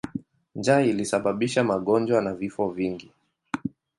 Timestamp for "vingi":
2.69-3.11